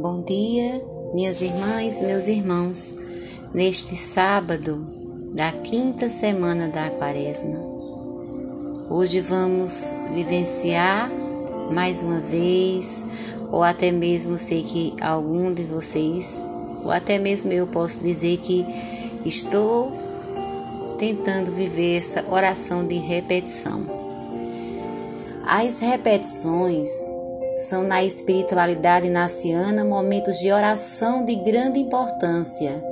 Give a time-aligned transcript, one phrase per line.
[0.00, 0.80] Bom dia,
[1.12, 2.94] minhas irmãs, meus irmãos,
[3.52, 4.86] neste sábado
[5.34, 7.58] da quinta semana da Quaresma.
[8.88, 11.10] Hoje vamos vivenciar
[11.72, 13.04] mais uma vez,
[13.50, 16.40] ou até mesmo sei que algum de vocês,
[16.84, 18.64] ou até mesmo eu posso dizer que
[19.24, 19.90] estou
[20.96, 23.84] tentando viver essa oração de repetição.
[25.44, 27.17] As repetições
[27.68, 32.82] são na espiritualidade naciana momentos de oração de grande importância.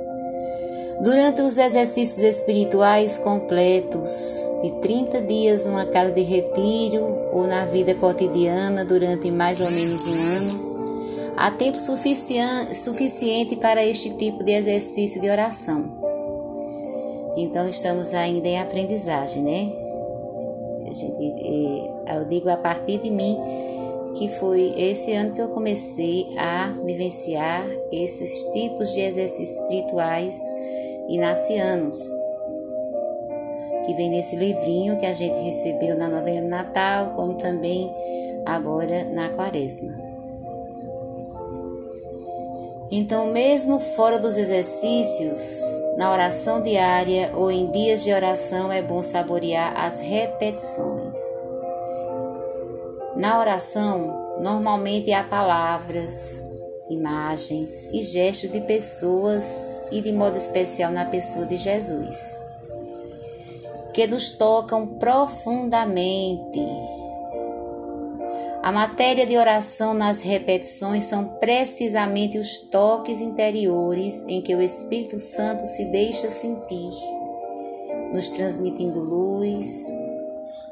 [1.01, 7.95] Durante os exercícios espirituais completos de 30 dias numa casa de retiro ou na vida
[7.95, 15.19] cotidiana durante mais ou menos um ano, há tempo suficiente para este tipo de exercício
[15.19, 15.85] de oração.
[17.35, 19.71] Então estamos ainda em aprendizagem, né?
[20.85, 23.37] Eh, eu digo a partir de mim
[24.17, 30.41] que foi esse ano que eu comecei a vivenciar esses tipos de exercícios espirituais
[31.07, 31.97] inacianos,
[33.85, 37.93] que vem nesse livrinho que a gente recebeu na novena Natal, como também
[38.45, 39.95] agora na Quaresma.
[42.89, 45.61] Então, mesmo fora dos exercícios,
[45.97, 51.15] na oração diária ou em dias de oração, é bom saborear as repetições.
[53.17, 56.51] Na oração, normalmente há palavras,
[56.87, 62.15] imagens e gestos de pessoas e de modo especial na pessoa de Jesus,
[63.91, 66.61] que nos tocam profundamente.
[68.61, 75.17] A matéria de oração nas repetições são precisamente os toques interiores em que o Espírito
[75.17, 76.93] Santo se deixa sentir,
[78.13, 79.87] nos transmitindo luz,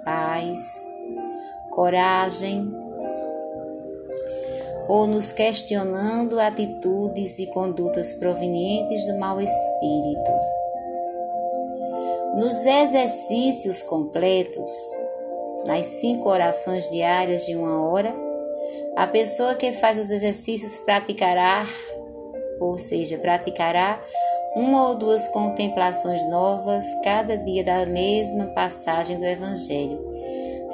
[0.03, 0.94] paz,
[1.75, 2.65] coragem,
[4.87, 10.31] ou nos questionando atitudes e condutas provenientes do mau espírito.
[12.37, 14.69] Nos exercícios completos,
[15.65, 18.13] nas cinco orações diárias de uma hora,
[18.95, 21.65] a pessoa que faz os exercícios praticará,
[22.59, 24.01] ou seja, praticará
[24.55, 30.15] uma ou duas contemplações novas cada dia da mesma passagem do Evangelho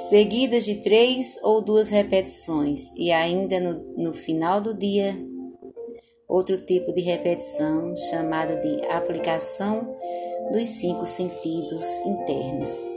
[0.10, 5.16] seguidas de três ou duas repetições, e ainda no, no final do dia,
[6.28, 9.96] outro tipo de repetição chamada de aplicação
[10.52, 12.90] dos cinco sentidos internos.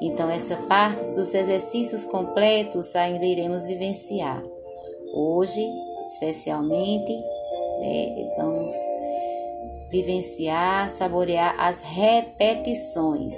[0.00, 4.42] Então, essa parte dos exercícios completos ainda iremos vivenciar.
[5.12, 5.66] Hoje,
[6.04, 7.12] especialmente,
[7.80, 8.72] né, vamos
[9.90, 13.36] vivenciar, saborear as repetições,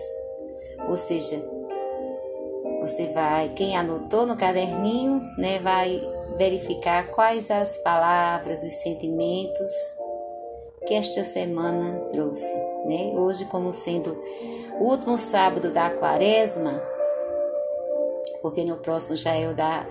[0.89, 1.56] ou seja,
[2.87, 6.01] você vai, quem anotou no caderninho, né, vai
[6.37, 9.73] verificar quais as palavras, os sentimentos
[10.87, 12.55] que esta semana trouxe,
[12.85, 13.13] né?
[13.17, 14.17] Hoje, como sendo
[14.79, 16.81] o último sábado da quaresma,
[18.41, 19.85] porque no próximo já é o da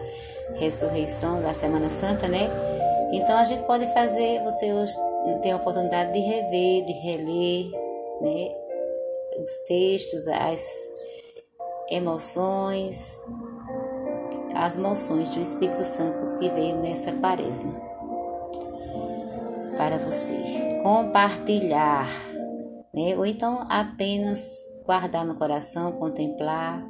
[0.53, 2.49] ressurreição da Semana Santa, né?
[3.11, 4.95] Então a gente pode fazer, você hoje
[5.41, 7.65] tem a oportunidade de rever, de reler,
[8.21, 8.55] né?
[9.41, 10.94] Os textos, as
[11.89, 13.21] emoções,
[14.55, 17.73] as moções do Espírito Santo que veio nessa quaresma.
[19.77, 20.35] Para você
[20.81, 22.07] compartilhar,
[22.93, 23.15] né?
[23.17, 26.85] ou então apenas guardar no coração, contemplar,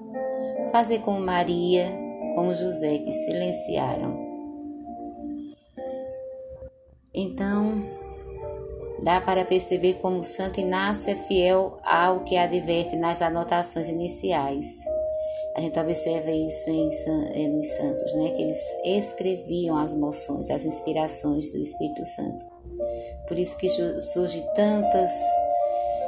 [0.72, 1.92] fazer como Maria,
[2.36, 4.24] como José, que silenciaram.
[7.14, 7.82] Então,
[9.04, 14.84] Dá para perceber como Santo Inácio é fiel ao que adverte nas anotações iniciais.
[15.56, 16.90] A gente observa isso em,
[17.34, 18.30] eh, nos santos, né?
[18.32, 22.46] que eles escreviam as moções, as inspirações do Espírito Santo.
[23.28, 25.12] Por isso que surgem tantas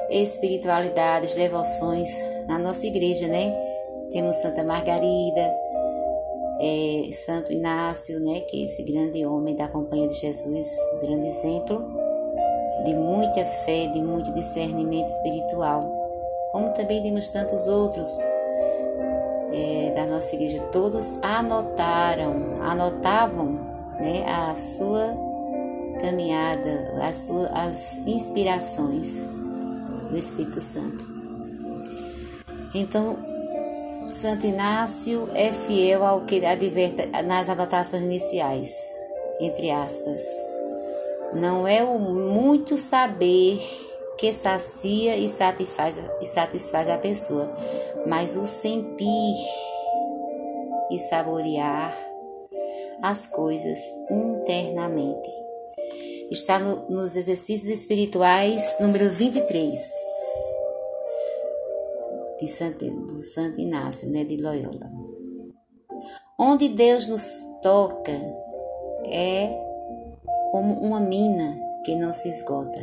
[0.09, 2.09] espiritualidades, devoções
[2.47, 3.53] na nossa igreja, né?
[4.11, 5.55] Temos Santa Margarida,
[6.59, 8.41] é, Santo Inácio, né?
[8.41, 11.96] Que é esse grande homem da Companhia de Jesus, um grande exemplo
[12.87, 15.81] de muita fé, de muito discernimento espiritual,
[16.53, 18.07] como também temos tantos outros
[19.51, 20.61] é, da nossa igreja.
[20.71, 23.59] Todos anotaram, anotavam
[23.99, 25.17] né, a sua
[25.99, 29.19] caminhada, as, as inspirações
[30.09, 31.05] do Espírito Santo.
[32.73, 33.17] Então,
[34.09, 38.73] Santo Inácio é fiel ao que adverte nas anotações iniciais,
[39.41, 40.21] entre aspas.
[41.33, 43.59] Não é o muito saber
[44.17, 47.55] que sacia e satisfaz, e satisfaz a pessoa,
[48.07, 49.35] mas o sentir
[50.91, 51.95] e saborear
[53.01, 53.79] as coisas
[54.09, 55.29] internamente.
[56.31, 59.79] está no, nos exercícios espirituais número 23
[62.39, 64.91] de Santo, do Santo Inácio, né, de Loyola.
[66.39, 68.11] Onde Deus nos toca
[69.05, 69.66] é
[70.51, 72.79] como uma mina que não se esgota.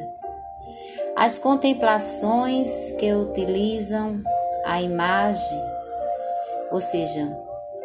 [1.16, 4.20] As contemplações que utilizam
[4.64, 5.62] a imagem,
[6.70, 7.36] ou seja,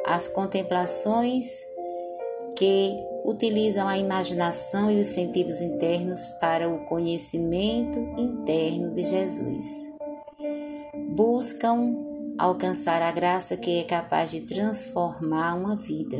[0.05, 1.47] as contemplações
[2.55, 9.91] que utilizam a imaginação e os sentidos internos para o conhecimento interno de Jesus.
[11.15, 11.95] Buscam
[12.37, 16.17] alcançar a graça que é capaz de transformar uma vida.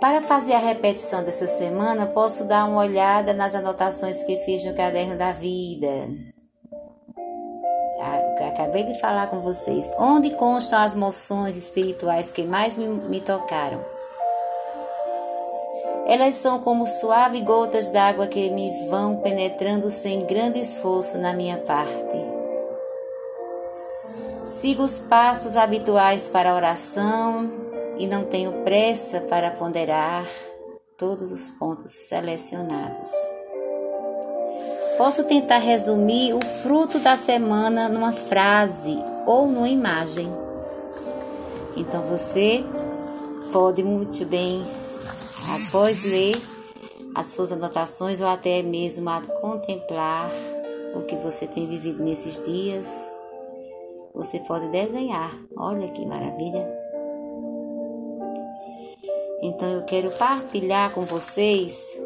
[0.00, 4.74] Para fazer a repetição dessa semana, posso dar uma olhada nas anotações que fiz no
[4.74, 6.08] caderno da vida.
[8.56, 9.92] Acabei de falar com vocês.
[9.98, 13.84] Onde constam as moções espirituais que mais me, me tocaram?
[16.06, 21.58] Elas são como suaves gotas d'água que me vão penetrando sem grande esforço na minha
[21.58, 22.16] parte.
[24.42, 27.65] Sigo os passos habituais para a oração
[27.98, 30.26] e não tenho pressa para ponderar
[30.96, 33.10] todos os pontos selecionados.
[34.96, 38.96] Posso tentar resumir o fruto da semana numa frase
[39.26, 40.28] ou numa imagem.
[41.76, 42.64] Então você
[43.52, 44.66] pode muito bem,
[45.68, 46.36] após ler
[47.14, 49.10] as suas anotações ou até mesmo
[49.40, 50.30] contemplar
[50.94, 52.88] o que você tem vivido nesses dias,
[54.14, 55.34] você pode desenhar.
[55.56, 56.75] Olha que maravilha!
[59.42, 61.96] Então eu quero partilhar com vocês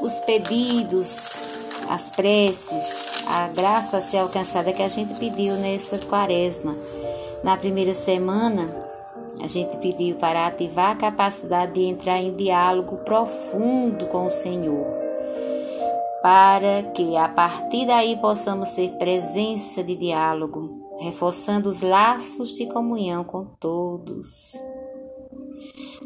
[0.00, 1.48] os pedidos,
[1.88, 6.76] as preces, a graça a ser alcançada que a gente pediu nessa quaresma.
[7.42, 8.68] Na primeira semana,
[9.42, 14.86] a gente pediu para ativar a capacidade de entrar em diálogo profundo com o Senhor,
[16.22, 20.70] para que a partir daí possamos ser presença de diálogo,
[21.00, 24.52] reforçando os laços de comunhão com todos.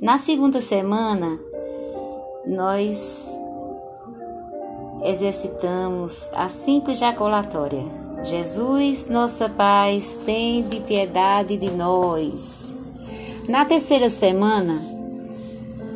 [0.00, 1.38] Na segunda semana,
[2.46, 3.36] nós
[5.04, 7.84] exercitamos a simples jaculatória.
[8.22, 12.74] Jesus, nossa paz, tem de piedade de nós.
[13.48, 14.80] Na terceira semana,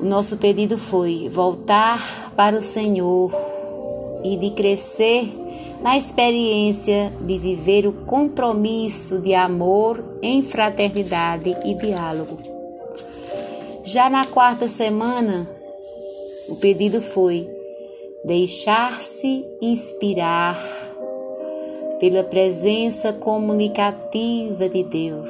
[0.00, 3.32] o nosso pedido foi voltar para o Senhor
[4.25, 5.37] e de crescer
[5.82, 12.59] na experiência de viver o compromisso de amor em fraternidade e diálogo.
[13.92, 15.50] Já na quarta semana,
[16.48, 17.50] o pedido foi
[18.25, 20.56] deixar-se inspirar
[21.98, 25.28] pela presença comunicativa de Deus,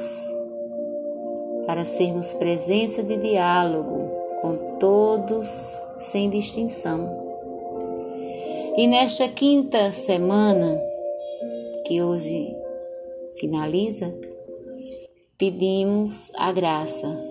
[1.65, 4.11] para sermos presença de diálogo
[4.43, 7.09] com todos sem distinção.
[8.77, 10.79] E nesta quinta semana,
[11.83, 12.55] que hoje
[13.39, 14.13] finaliza,
[15.35, 17.30] pedimos a graça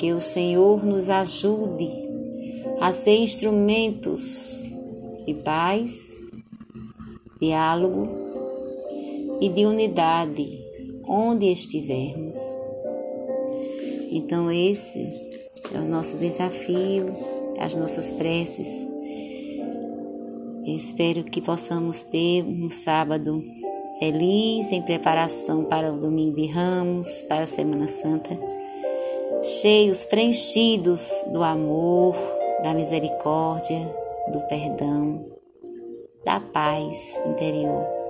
[0.00, 1.90] que o Senhor nos ajude
[2.80, 4.62] a ser instrumentos
[5.26, 6.16] de paz,
[7.38, 8.08] diálogo
[9.42, 10.58] e de unidade
[11.06, 12.38] onde estivermos.
[14.10, 15.00] Então, esse
[15.74, 17.10] é o nosso desafio,
[17.58, 18.86] as nossas preces.
[20.64, 23.44] Espero que possamos ter um sábado
[23.98, 28.59] feliz em preparação para o domingo de Ramos, para a Semana Santa,
[29.42, 32.14] cheios, preenchidos do amor,
[32.62, 33.80] da misericórdia,
[34.32, 35.24] do perdão,
[36.24, 38.00] da paz interior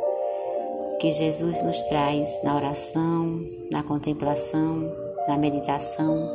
[1.00, 3.40] que Jesus nos traz na oração,
[3.72, 4.92] na contemplação,
[5.26, 6.30] na meditação,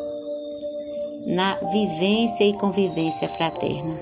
[1.27, 3.95] na vivência e convivência fraterna.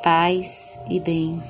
[0.00, 1.42] Paz e bem.